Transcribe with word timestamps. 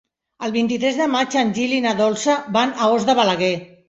El 0.45 0.53
vint-i-tres 0.53 0.95
de 1.01 1.05
maig 1.15 1.37
en 1.41 1.51
Gil 1.57 1.75
i 1.79 1.81
na 1.87 1.91
Dolça 1.99 2.39
van 2.57 2.73
a 2.73 2.89
Os 2.97 3.07
de 3.11 3.15
Balaguer. 3.21 3.51